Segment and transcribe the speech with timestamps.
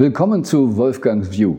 [0.00, 1.56] Willkommen zu Wolfgangs View.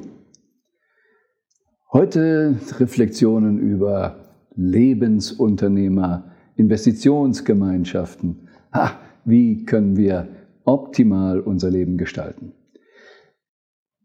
[1.91, 4.15] Heute Reflexionen über
[4.55, 8.47] Lebensunternehmer, Investitionsgemeinschaften.
[8.71, 8.91] Ha,
[9.25, 10.29] wie können wir
[10.63, 12.53] optimal unser Leben gestalten?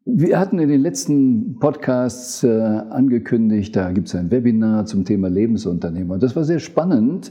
[0.05, 5.29] Wir hatten in den letzten Podcasts äh, angekündigt, da gibt es ein Webinar zum Thema
[5.29, 6.19] Lebensunternehmer.
[6.19, 7.31] Das war sehr spannend.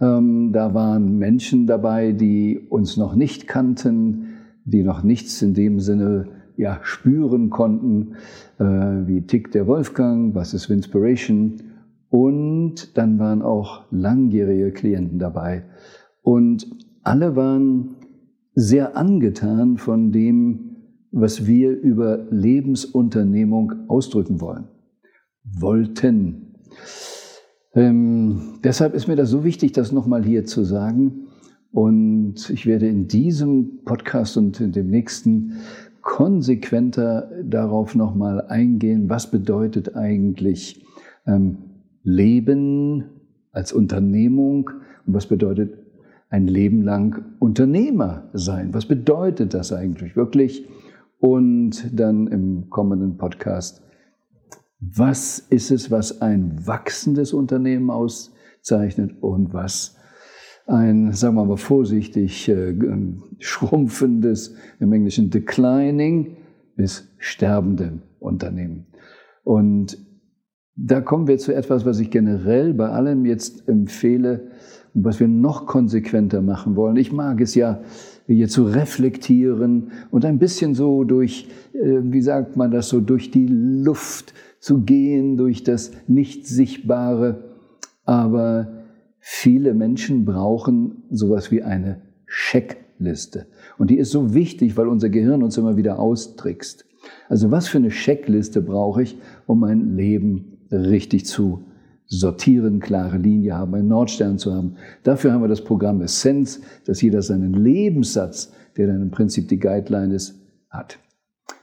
[0.00, 4.37] Ähm, da waren Menschen dabei, die uns noch nicht kannten,
[4.70, 8.16] die noch nichts in dem Sinne ja, spüren konnten,
[8.58, 11.62] äh, wie tickt der Wolfgang, was ist Winspiration.
[12.10, 15.64] Und dann waren auch langjährige Klienten dabei.
[16.22, 16.66] Und
[17.02, 17.96] alle waren
[18.54, 20.76] sehr angetan von dem,
[21.12, 24.64] was wir über Lebensunternehmung ausdrücken wollen.
[25.44, 26.54] Wollten.
[27.74, 31.28] Ähm, deshalb ist mir das so wichtig, das nochmal hier zu sagen,
[31.72, 35.54] und ich werde in diesem Podcast und in dem nächsten
[36.02, 40.84] konsequenter darauf nochmal eingehen, was bedeutet eigentlich
[41.26, 41.58] ähm,
[42.02, 43.04] Leben
[43.52, 44.70] als Unternehmung
[45.06, 45.74] und was bedeutet
[46.30, 48.72] ein Leben lang Unternehmer sein.
[48.72, 50.66] Was bedeutet das eigentlich wirklich?
[51.18, 53.82] Und dann im kommenden Podcast,
[54.80, 59.97] was ist es, was ein wachsendes Unternehmen auszeichnet und was
[60.68, 62.74] ein, sagen wir mal vorsichtig, äh,
[63.38, 66.36] schrumpfendes, im Englischen declining
[66.76, 68.86] bis sterbendem Unternehmen.
[69.44, 69.98] Und
[70.76, 74.50] da kommen wir zu etwas, was ich generell bei allem jetzt empfehle
[74.94, 76.96] und was wir noch konsequenter machen wollen.
[76.96, 77.80] Ich mag es ja,
[78.26, 83.30] hier zu reflektieren und ein bisschen so durch, äh, wie sagt man das, so durch
[83.30, 87.54] die Luft zu gehen, durch das Nicht-Sichtbare.
[88.04, 88.77] Aber
[89.30, 93.46] Viele Menschen brauchen sowas wie eine Checkliste.
[93.76, 96.86] Und die ist so wichtig, weil unser Gehirn uns immer wieder austrickst.
[97.28, 101.62] Also was für eine Checkliste brauche ich, um mein Leben richtig zu
[102.06, 104.76] sortieren, klare Linie haben, einen Nordstern zu haben.
[105.02, 109.58] Dafür haben wir das Programm Essenz, dass jeder seinen Lebenssatz, der dann im Prinzip die
[109.58, 110.40] Guideline ist,
[110.70, 110.98] hat.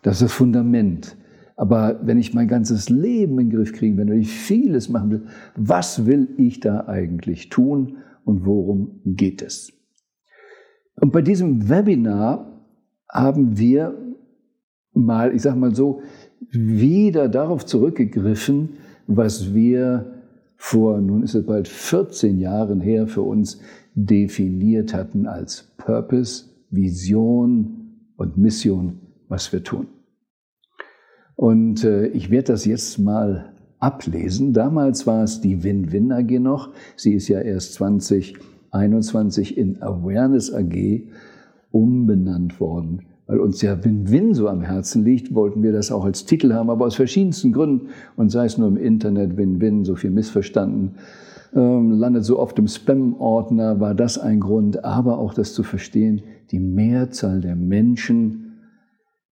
[0.04, 1.18] Das ist das Fundament.
[1.56, 5.12] Aber wenn ich mein ganzes Leben in den Griff kriegen will, wenn ich vieles machen
[5.12, 5.24] will,
[5.56, 9.72] was will ich da eigentlich tun und worum geht es?
[11.00, 12.62] Und bei diesem Webinar
[13.10, 13.96] haben wir
[14.94, 16.02] mal, ich sage mal so,
[16.52, 18.70] wieder darauf zurückgegriffen,
[19.08, 20.14] was wir
[20.58, 23.60] vor, nun ist es bald 14 Jahren her, für uns
[23.94, 29.88] definiert hatten als Purpose, Vision und Mission, was wir tun.
[31.36, 34.54] Und äh, ich werde das jetzt mal ablesen.
[34.54, 36.70] Damals war es die Win-Win AG noch.
[36.96, 41.04] Sie ist ja erst 2021 in Awareness AG
[41.72, 43.02] umbenannt worden.
[43.28, 46.70] Weil uns ja Win-Win so am Herzen liegt, wollten wir das auch als Titel haben,
[46.70, 47.90] aber aus verschiedensten Gründen.
[48.16, 50.96] Und sei es nur im Internet Win-Win, so viel missverstanden,
[51.54, 54.86] ähm, landet so oft im Spam-Ordner, war das ein Grund.
[54.86, 56.22] Aber auch das zu verstehen,
[56.52, 58.54] die Mehrzahl der Menschen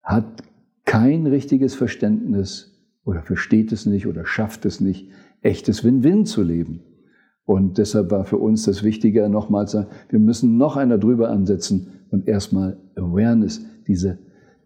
[0.01, 0.43] hat
[0.85, 2.73] kein richtiges Verständnis
[3.05, 5.09] oder versteht es nicht oder schafft es nicht,
[5.41, 6.81] echtes Win-Win zu leben.
[7.45, 11.29] Und deshalb war für uns das Wichtige nochmal zu sagen, wir müssen noch einer drüber
[11.29, 14.19] ansetzen und erstmal Awareness, diese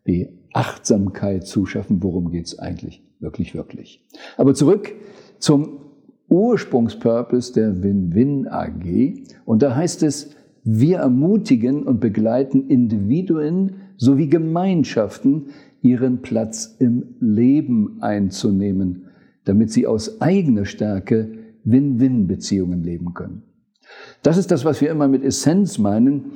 [0.03, 4.05] Beachtsamkeit zuschaffen, worum geht es eigentlich wirklich, wirklich.
[4.37, 4.93] Aber zurück
[5.39, 5.79] zum
[6.29, 9.23] Ursprungspurpose der Win-Win AG.
[9.45, 15.47] Und da heißt es, wir ermutigen und begleiten Individuen sowie Gemeinschaften
[15.81, 19.07] ihren Platz im Leben einzunehmen,
[19.45, 21.29] damit sie aus eigener Stärke
[21.63, 23.43] Win-Win-Beziehungen leben können.
[24.23, 26.31] Das ist das, was wir immer mit Essenz meinen,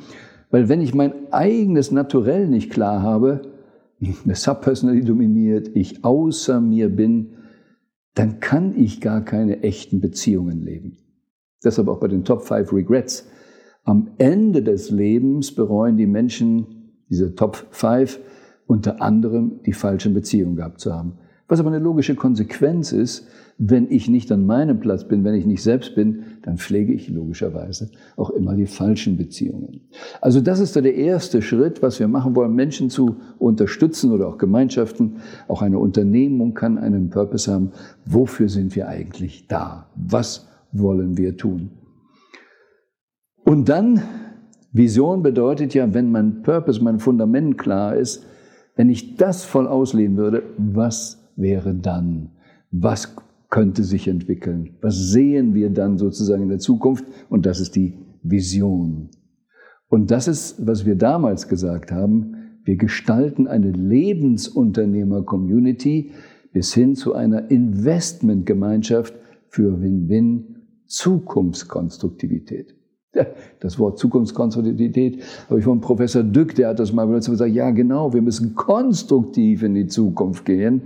[0.50, 3.42] weil wenn ich mein eigenes Naturell nicht klar habe,
[4.24, 7.34] eine Subpersonality dominiert, ich außer mir bin,
[8.14, 10.98] dann kann ich gar keine echten Beziehungen leben.
[11.64, 13.28] Deshalb auch bei den Top 5 Regrets.
[13.84, 18.20] Am Ende des Lebens bereuen die Menschen, diese Top 5,
[18.72, 21.18] unter anderem die falschen Beziehungen gehabt zu haben.
[21.50, 23.28] Was aber eine logische Konsequenz ist,
[23.58, 27.10] wenn ich nicht an meinem Platz bin, wenn ich nicht selbst bin, dann pflege ich
[27.10, 29.82] logischerweise auch immer die falschen Beziehungen.
[30.22, 34.38] Also das ist der erste Schritt, was wir machen wollen, Menschen zu unterstützen oder auch
[34.38, 35.18] Gemeinschaften.
[35.50, 37.74] Auch eine Unternehmung kann einen Purpose haben.
[38.06, 39.90] Wofür sind wir eigentlich da?
[39.98, 41.72] Was wollen wir tun?
[43.44, 44.02] Und dann,
[44.72, 48.26] Vision bedeutet ja, wenn mein Purpose, mein Fundament klar ist,
[48.76, 52.30] wenn ich das voll ausleben würde, was wäre dann?
[52.72, 53.16] Was
[53.50, 54.78] könnte sich entwickeln?
[54.82, 57.06] Was sehen wir dann sozusagen in der Zukunft?
[57.30, 59.10] Und das ist die Vision.
[59.90, 66.12] Und das ist, was wir damals gesagt haben, wir gestalten eine Lebensunternehmer-Community
[66.54, 69.14] bis hin zu einer Investmentgemeinschaft
[69.48, 72.76] für Win-Win Zukunftskonstruktivität.
[73.14, 73.26] Ja,
[73.60, 77.52] das Wort Zukunftskonstruktivität habe ich von Professor Dück, der hat das mal benutzt und gesagt,
[77.52, 80.84] ja genau, wir müssen konstruktiv in die Zukunft gehen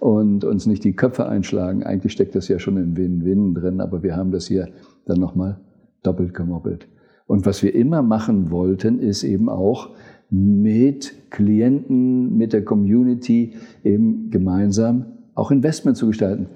[0.00, 1.82] und uns nicht die Köpfe einschlagen.
[1.82, 4.68] Eigentlich steckt das ja schon im Win-Win drin, aber wir haben das hier
[5.06, 5.58] dann nochmal
[6.02, 6.88] doppelt gemoppelt.
[7.26, 9.90] Und was wir immer machen wollten, ist eben auch
[10.30, 13.54] mit Klienten, mit der Community
[13.84, 16.46] eben gemeinsam auch Investment zu gestalten.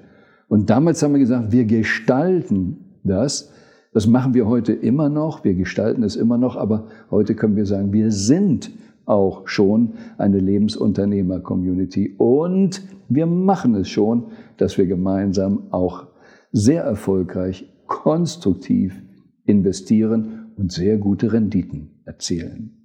[0.49, 3.51] Und damals haben wir gesagt, wir gestalten das.
[3.93, 7.67] Das machen wir heute immer noch, wir gestalten es immer noch, aber heute können wir
[7.67, 8.71] sagen, wir sind
[9.05, 16.07] auch schon eine Lebensunternehmer-Community und wir machen es schon, dass wir gemeinsam auch
[16.51, 19.01] sehr erfolgreich, konstruktiv
[19.45, 22.77] investieren und sehr gute Renditen erzielen.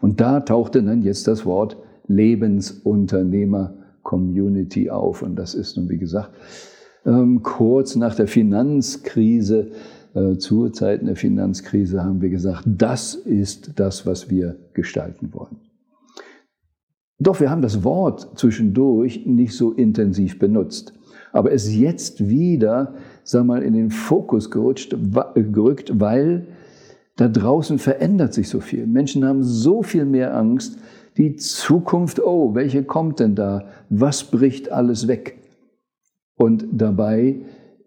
[0.00, 1.76] Und da tauchte dann jetzt das Wort
[2.06, 5.22] Lebensunternehmer-Community auf.
[5.22, 6.30] Und das ist nun, wie gesagt,
[7.04, 9.72] ähm, kurz nach der Finanzkrise,
[10.38, 15.56] zu Zeiten der Finanzkrise, haben wir gesagt, das ist das, was wir gestalten wollen.
[17.18, 20.92] Doch wir haben das Wort zwischendurch nicht so intensiv benutzt.
[21.32, 24.96] Aber es ist jetzt wieder, sag mal, in den Fokus gerutscht,
[25.34, 26.46] gerückt, weil
[27.16, 28.86] da draußen verändert sich so viel.
[28.86, 30.78] Menschen haben so viel mehr Angst.
[31.16, 33.68] Die Zukunft, oh, welche kommt denn da?
[33.88, 35.38] Was bricht alles weg?
[36.36, 37.40] Und dabei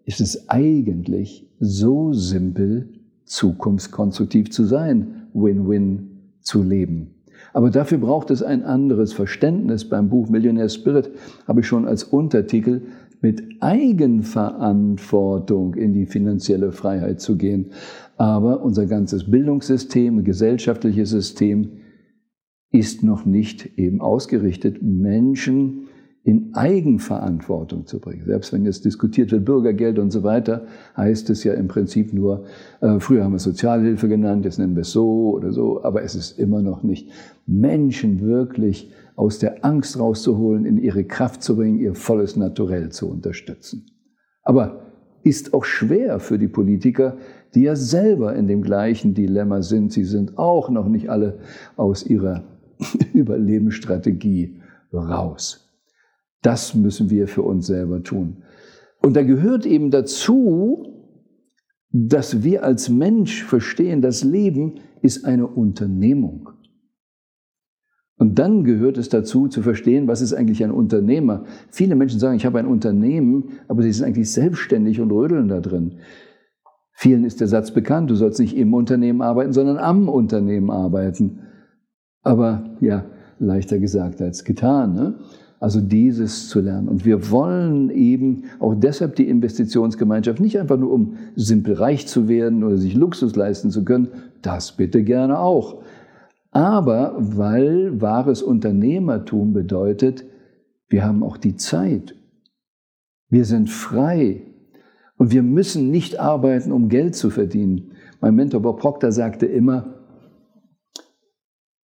[0.04, 2.88] ist es eigentlich so simpel,
[3.24, 6.10] zukunftskonstruktiv zu sein, Win-Win
[6.40, 7.14] zu leben.
[7.52, 9.88] Aber dafür braucht es ein anderes Verständnis.
[9.88, 11.10] Beim Buch Millionaire Spirit
[11.46, 12.82] habe ich schon als Untertitel
[13.20, 17.72] mit Eigenverantwortung in die finanzielle Freiheit zu gehen.
[18.16, 21.72] Aber unser ganzes Bildungssystem, gesellschaftliches System
[22.72, 25.88] ist noch nicht eben ausgerichtet, Menschen
[26.22, 28.24] in Eigenverantwortung zu bringen.
[28.26, 32.44] Selbst wenn jetzt diskutiert wird, Bürgergeld und so weiter, heißt es ja im Prinzip nur,
[32.80, 36.14] äh, früher haben wir Sozialhilfe genannt, jetzt nennen wir es so oder so, aber es
[36.14, 37.10] ist immer noch nicht,
[37.46, 43.08] Menschen wirklich aus der Angst rauszuholen, in ihre Kraft zu bringen, ihr volles Naturell zu
[43.10, 43.86] unterstützen.
[44.42, 44.82] Aber
[45.22, 47.16] ist auch schwer für die Politiker,
[47.54, 49.92] die ja selber in dem gleichen Dilemma sind.
[49.92, 51.38] Sie sind auch noch nicht alle
[51.76, 52.44] aus ihrer
[53.12, 54.56] Überlebensstrategie
[54.92, 55.69] raus.
[56.42, 58.42] Das müssen wir für uns selber tun.
[59.02, 60.86] Und da gehört eben dazu,
[61.90, 66.50] dass wir als Mensch verstehen, das Leben ist eine Unternehmung.
[68.16, 71.44] Und dann gehört es dazu, zu verstehen, was ist eigentlich ein Unternehmer.
[71.70, 75.60] Viele Menschen sagen, ich habe ein Unternehmen, aber sie sind eigentlich selbstständig und rödeln da
[75.60, 76.00] drin.
[76.92, 81.40] Vielen ist der Satz bekannt, du sollst nicht im Unternehmen arbeiten, sondern am Unternehmen arbeiten.
[82.22, 83.06] Aber ja,
[83.38, 84.92] leichter gesagt als getan.
[84.92, 85.14] Ne?
[85.60, 86.88] Also dieses zu lernen.
[86.88, 92.28] Und wir wollen eben auch deshalb die Investitionsgemeinschaft nicht einfach nur, um simpel reich zu
[92.28, 94.08] werden oder sich Luxus leisten zu können,
[94.40, 95.82] das bitte gerne auch.
[96.50, 100.24] Aber weil wahres Unternehmertum bedeutet,
[100.88, 102.14] wir haben auch die Zeit.
[103.28, 104.42] Wir sind frei.
[105.18, 107.92] Und wir müssen nicht arbeiten, um Geld zu verdienen.
[108.22, 109.94] Mein Mentor Bob Proctor sagte immer,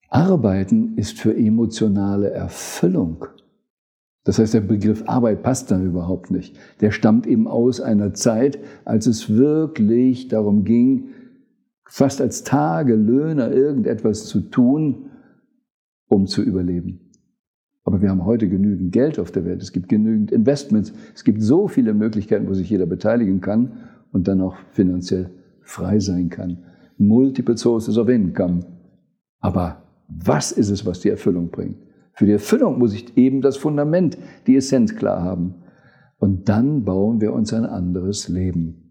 [0.09, 3.27] Arbeiten ist für emotionale Erfüllung.
[4.27, 6.59] Das heißt, der Begriff Arbeit passt da überhaupt nicht.
[6.81, 11.11] Der stammt eben aus einer Zeit, als es wirklich darum ging,
[11.89, 15.11] fast als Tagelöhner irgendetwas zu tun,
[16.09, 17.13] um zu überleben.
[17.85, 21.41] Aber wir haben heute genügend Geld auf der Welt, es gibt genügend Investments, es gibt
[21.41, 23.75] so viele Möglichkeiten, wo sich jeder beteiligen kann
[24.11, 25.31] und dann auch finanziell
[25.63, 26.65] frei sein kann.
[26.99, 28.67] Multiple Sources of Income.
[29.39, 31.77] Aber was ist es, was die Erfüllung bringt?
[32.17, 35.57] Für die Erfüllung muss ich eben das Fundament, die Essenz klar haben.
[36.19, 38.87] Und dann bauen wir uns ein anderes Leben.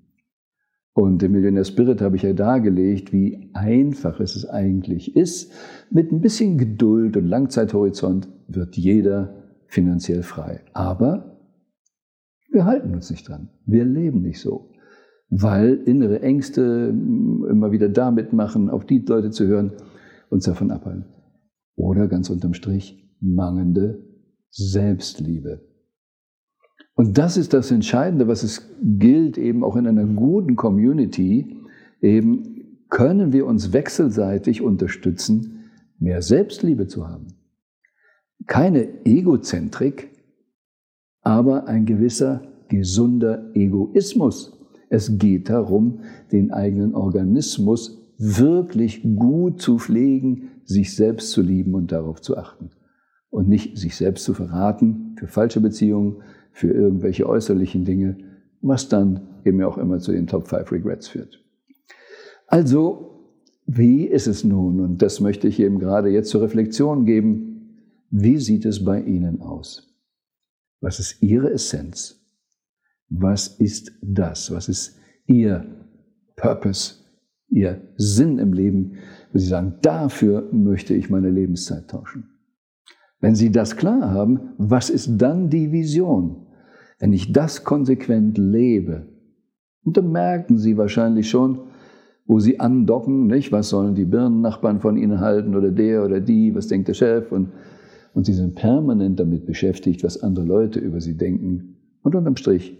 [0.93, 5.51] Und im Millionaire Spirit habe ich ja dargelegt, wie einfach es eigentlich ist.
[5.89, 9.33] Mit ein bisschen Geduld und Langzeithorizont wird jeder
[9.67, 10.61] finanziell frei.
[10.73, 11.39] Aber
[12.51, 13.49] wir halten uns nicht dran.
[13.65, 14.69] Wir leben nicht so.
[15.29, 16.93] Weil innere Ängste
[17.49, 19.73] immer wieder damit machen, auf die Leute zu hören,
[20.29, 21.05] uns davon abhalten.
[21.75, 24.03] Oder ganz unterm Strich, mangelnde
[24.51, 25.61] Selbstliebe.
[26.95, 31.57] Und das ist das Entscheidende, was es gilt, eben auch in einer guten Community,
[32.01, 35.65] eben können wir uns wechselseitig unterstützen,
[35.99, 37.27] mehr Selbstliebe zu haben.
[38.47, 40.09] Keine Egozentrik,
[41.21, 44.53] aber ein gewisser gesunder Egoismus.
[44.89, 46.01] Es geht darum,
[46.31, 52.69] den eigenen Organismus wirklich gut zu pflegen, sich selbst zu lieben und darauf zu achten.
[53.35, 56.21] Und nicht sich selbst zu verraten für falsche Beziehungen,
[56.53, 58.17] für irgendwelche äußerlichen Dinge,
[58.61, 61.43] was dann eben auch immer zu den Top 5 Regrets führt.
[62.47, 63.25] Also,
[63.65, 64.79] wie ist es nun?
[64.79, 68.05] Und das möchte ich eben gerade jetzt zur Reflexion geben.
[68.09, 69.93] Wie sieht es bei Ihnen aus?
[70.79, 72.25] Was ist Ihre Essenz?
[73.09, 74.49] Was ist das?
[74.49, 75.65] Was ist Ihr
[76.37, 77.03] Purpose,
[77.49, 78.93] Ihr Sinn im Leben,
[79.33, 82.29] wo Sie sagen, dafür möchte ich meine Lebenszeit tauschen?
[83.25, 86.45] Wenn Sie das klar haben, was ist dann die Vision?
[86.99, 89.07] Wenn ich das konsequent lebe,
[89.83, 91.61] und dann merken Sie wahrscheinlich schon,
[92.27, 93.51] wo Sie andocken, nicht?
[93.51, 97.31] Was sollen die Birnennachbarn von Ihnen halten oder der oder die, was denkt der Chef?
[97.31, 97.49] Und,
[98.13, 101.77] und Sie sind permanent damit beschäftigt, was andere Leute über Sie denken.
[102.03, 102.77] Und unterm Strich,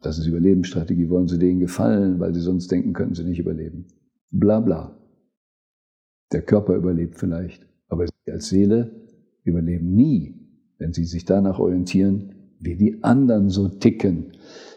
[0.00, 3.84] das ist Überlebensstrategie, wollen Sie denen gefallen, weil Sie sonst denken, könnten Sie nicht überleben.
[4.30, 4.96] Bla bla.
[6.32, 9.02] Der Körper überlebt vielleicht, aber Sie als Seele
[9.44, 10.34] überleben nie,
[10.78, 14.32] wenn Sie sich danach orientieren, wie die anderen so ticken.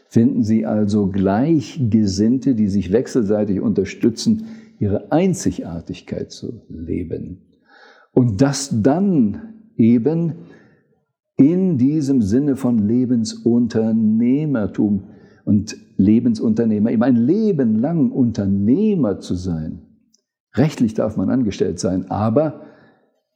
[0.08, 4.46] Finden Sie also Gleichgesinnte, die sich wechselseitig unterstützen,
[4.80, 7.42] ihre Einzigartigkeit zu leben.
[8.12, 10.34] Und das dann eben
[11.38, 15.04] in diesem Sinne von Lebensunternehmertum
[15.44, 19.82] und Lebensunternehmer, eben ein Leben lang Unternehmer zu sein.
[20.54, 22.62] Rechtlich darf man angestellt sein, aber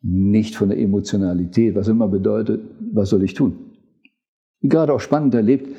[0.01, 2.61] nicht von der Emotionalität, was immer bedeutet,
[2.93, 3.53] was soll ich tun?
[4.61, 5.69] Gerade auch spannend erlebt,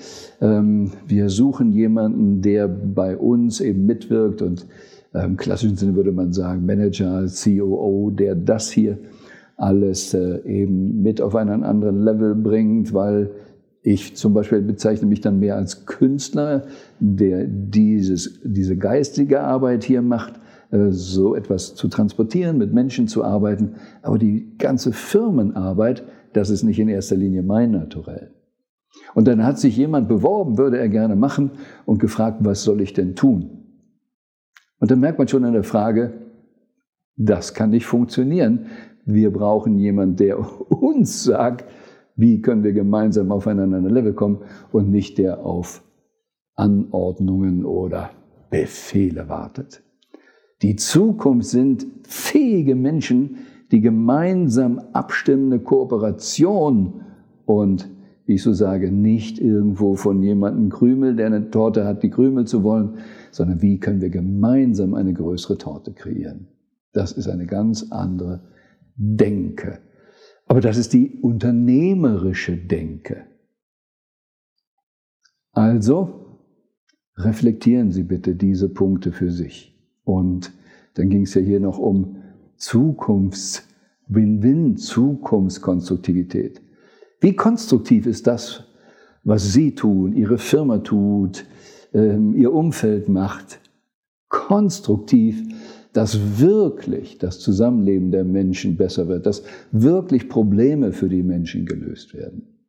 [0.41, 4.67] ähm, wir suchen jemanden, der bei uns eben mitwirkt und
[5.15, 8.99] ähm, im klassischen Sinne würde man sagen Manager, COO, der das hier
[9.57, 13.31] alles äh, eben mit auf einen anderen Level bringt, weil
[13.83, 16.65] ich zum Beispiel bezeichne mich dann mehr als Künstler,
[16.99, 20.35] der dieses, diese geistige Arbeit hier macht,
[20.71, 23.75] so etwas zu transportieren, mit Menschen zu arbeiten.
[24.03, 28.31] Aber die ganze Firmenarbeit, das ist nicht in erster Linie mein Naturell.
[29.15, 31.53] Und dann hat sich jemand beworben, würde er gerne machen
[31.87, 33.51] und gefragt, was soll ich denn tun?
[34.79, 36.13] Und dann merkt man schon an der Frage,
[37.17, 38.67] das kann nicht funktionieren.
[39.05, 40.39] Wir brauchen jemanden, der
[40.71, 41.65] uns sagt,
[42.17, 43.59] wie können wir gemeinsam auf ein
[43.89, 45.83] Level kommen und nicht der auf
[46.55, 48.11] Anordnungen oder
[48.51, 49.83] Befehle wartet.
[50.63, 53.39] Die Zukunft sind fähige Menschen,
[53.71, 57.03] die gemeinsam abstimmende Kooperation
[57.47, 57.89] und
[58.27, 62.47] wie ich so sage, nicht irgendwo von jemandem Krümel, der eine Torte hat, die Krümel
[62.47, 62.99] zu wollen,
[63.33, 66.47] sondern wie können wir gemeinsam eine größere Torte kreieren.
[66.93, 68.45] Das ist eine ganz andere
[68.95, 69.81] Denke.
[70.47, 73.25] Aber das ist die unternehmerische Denke.
[75.53, 76.39] Also
[77.17, 79.70] reflektieren Sie bitte diese Punkte für sich.
[80.05, 80.53] Und
[80.95, 82.17] dann ging es ja hier noch um
[82.57, 83.67] Zukunfts,
[84.09, 86.61] Win-Win, Zukunftskonstruktivität.
[87.21, 88.65] Wie konstruktiv ist das,
[89.25, 91.45] was Sie tun, Ihre Firma tut,
[91.93, 93.61] ähm, Ihr Umfeld macht?
[94.29, 95.43] Konstruktiv,
[95.93, 99.43] dass wirklich das Zusammenleben der Menschen besser wird, dass
[99.73, 102.60] wirklich Probleme für die Menschen gelöst werden.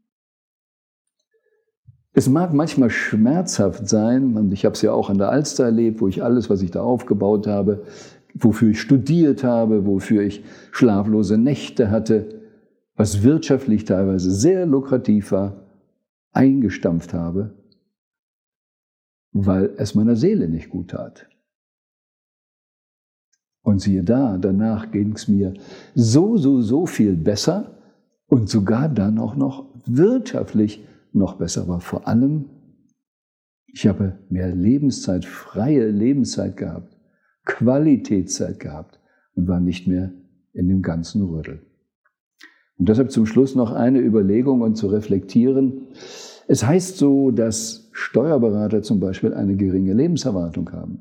[2.14, 6.02] Es mag manchmal schmerzhaft sein, und ich habe es ja auch an der Alster erlebt,
[6.02, 7.86] wo ich alles, was ich da aufgebaut habe,
[8.34, 12.42] wofür ich studiert habe, wofür ich schlaflose Nächte hatte,
[12.96, 15.68] was wirtschaftlich teilweise sehr lukrativ war,
[16.34, 17.56] eingestampft habe,
[19.32, 21.28] weil es meiner Seele nicht gut tat.
[23.64, 25.54] Und siehe da, danach ging es mir
[25.94, 27.72] so, so, so viel besser
[28.28, 31.62] und sogar dann auch noch wirtschaftlich noch besser.
[31.64, 32.46] Aber vor allem,
[33.68, 36.98] ich habe mehr Lebenszeit, freie Lebenszeit gehabt,
[37.46, 39.00] Qualitätszeit gehabt
[39.36, 40.12] und war nicht mehr
[40.54, 41.66] in dem ganzen Rüttel.
[42.78, 45.88] Und deshalb zum Schluss noch eine Überlegung und zu reflektieren.
[46.48, 51.00] Es heißt so, dass Steuerberater zum Beispiel eine geringe Lebenserwartung haben.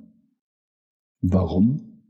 [1.23, 2.02] Warum?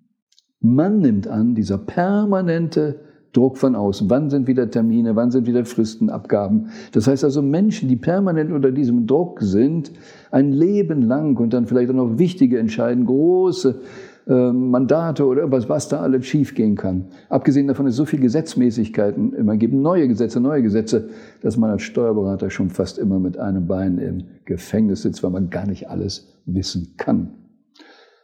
[0.61, 3.00] Man nimmt an, dieser permanente
[3.32, 4.10] Druck von außen.
[4.10, 5.14] Wann sind wieder Termine?
[5.14, 6.70] Wann sind wieder Fristen, Abgaben?
[6.92, 9.92] Das heißt also Menschen, die permanent unter diesem Druck sind,
[10.30, 13.80] ein Leben lang und dann vielleicht auch noch wichtige Entscheidungen, große
[14.26, 17.06] äh, Mandate oder irgendwas, was da alles schiefgehen kann.
[17.28, 21.08] Abgesehen davon ist so viel Gesetzmäßigkeiten immer gibt neue Gesetze, neue Gesetze,
[21.42, 25.50] dass man als Steuerberater schon fast immer mit einem Bein im Gefängnis sitzt, weil man
[25.50, 27.34] gar nicht alles wissen kann.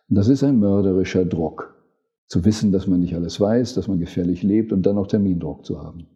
[0.08, 1.75] Und das ist ein mörderischer Druck.
[2.28, 5.64] Zu wissen, dass man nicht alles weiß, dass man gefährlich lebt und dann noch Termindruck
[5.64, 6.06] zu haben.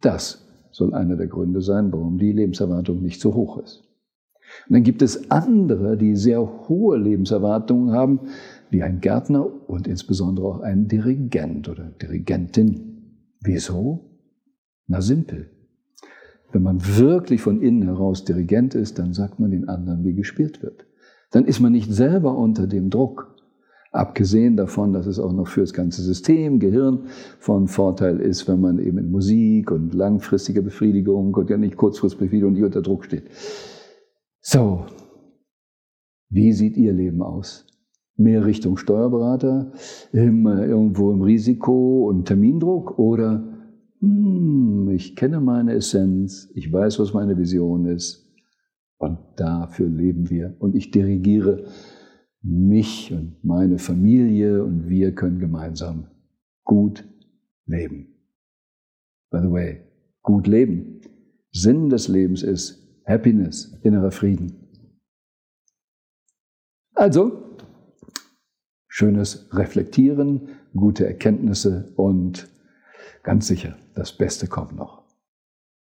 [0.00, 3.84] Das soll einer der Gründe sein, warum die Lebenserwartung nicht so hoch ist.
[4.68, 8.20] Und dann gibt es andere, die sehr hohe Lebenserwartungen haben,
[8.70, 13.24] wie ein Gärtner und insbesondere auch ein Dirigent oder Dirigentin.
[13.40, 14.20] Wieso?
[14.86, 15.50] Na simpel.
[16.52, 20.62] Wenn man wirklich von innen heraus Dirigent ist, dann sagt man den anderen, wie gespielt
[20.62, 20.86] wird.
[21.30, 23.36] Dann ist man nicht selber unter dem Druck.
[23.90, 27.06] Abgesehen davon, dass es auch noch für das ganze System, Gehirn
[27.38, 32.54] von Vorteil ist, wenn man eben in Musik und langfristiger Befriedigung und ja nicht Kurzfristbefriedigung,
[32.54, 33.24] die unter Druck steht.
[34.40, 34.84] So,
[36.28, 37.66] wie sieht Ihr Leben aus?
[38.16, 39.72] Mehr Richtung Steuerberater,
[40.12, 43.44] irgendwo im Risiko und Termindruck oder
[44.00, 48.28] hm, ich kenne meine Essenz, ich weiß, was meine Vision ist
[48.98, 50.56] und dafür leben wir.
[50.58, 51.64] Und ich dirigiere
[52.42, 56.08] mich und meine Familie und wir können gemeinsam
[56.64, 57.06] gut
[57.66, 58.14] leben.
[59.30, 59.82] By the way,
[60.22, 61.00] gut leben.
[61.50, 64.54] Sinn des Lebens ist Happiness, innerer Frieden.
[66.94, 67.56] Also,
[68.88, 72.48] schönes Reflektieren, gute Erkenntnisse und
[73.22, 75.07] ganz sicher, das Beste kommt noch.